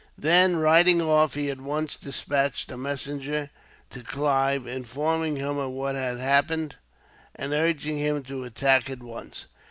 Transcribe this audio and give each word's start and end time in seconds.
Then, 0.17 0.55
riding 0.55 0.99
off, 0.99 1.35
he 1.35 1.51
at 1.51 1.61
once 1.61 1.95
despatched 1.95 2.71
a 2.71 2.75
messenger 2.75 3.51
to 3.91 4.01
Clive, 4.01 4.65
informing 4.65 5.35
him 5.35 5.59
of 5.59 5.69
what 5.73 5.93
had 5.93 6.17
happened, 6.17 6.75
and 7.35 7.53
urging 7.53 7.99
him 7.99 8.23
to 8.23 8.43
attack 8.43 8.89
at 8.89 9.03
once. 9.03 9.45